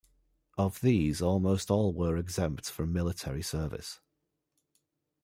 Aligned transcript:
Of 0.57 0.79
these 0.81 1.21
almost 1.21 1.69
all 1.69 1.93
were 1.93 2.17
exempt 2.17 2.71
from 2.71 2.91
military 2.91 3.43
service. 3.43 3.99